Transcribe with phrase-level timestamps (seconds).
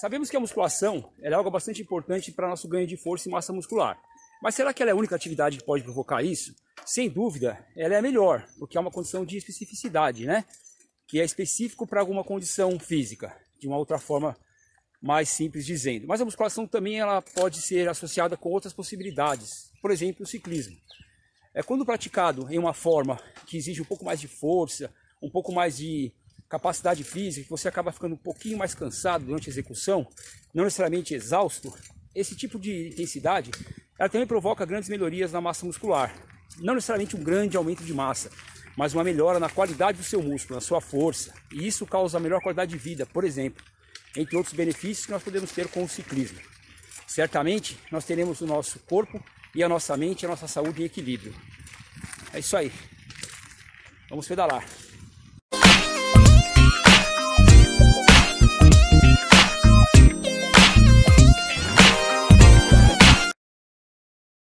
[0.00, 3.52] Sabemos que a musculação é algo bastante importante para nosso ganho de força e massa
[3.52, 4.00] muscular.
[4.42, 6.54] Mas será que ela é a única atividade que pode provocar isso?
[6.86, 10.46] Sem dúvida, ela é a melhor, porque é uma condição de especificidade, né?
[11.06, 14.34] Que é específico para alguma condição física, de uma outra forma
[15.02, 16.06] mais simples dizendo.
[16.06, 20.76] Mas a musculação também ela pode ser associada com outras possibilidades, por exemplo, o ciclismo.
[21.52, 25.52] É quando praticado em uma forma que exige um pouco mais de força, um pouco
[25.52, 26.12] mais de
[26.48, 30.06] capacidade física, que você acaba ficando um pouquinho mais cansado durante a execução,
[30.54, 31.72] não necessariamente exausto,
[32.14, 33.50] esse tipo de intensidade
[33.98, 36.14] ela também provoca grandes melhorias na massa muscular.
[36.58, 38.30] Não necessariamente um grande aumento de massa,
[38.76, 41.34] mas uma melhora na qualidade do seu músculo, na sua força.
[41.52, 43.62] E isso causa melhor qualidade de vida, por exemplo,
[44.16, 46.40] entre outros benefícios que nós podemos ter com o ciclismo.
[47.10, 49.20] Certamente nós teremos o nosso corpo
[49.52, 51.34] e a nossa mente, a nossa saúde em equilíbrio.
[52.32, 52.70] É isso aí.
[54.08, 54.64] Vamos pedalar.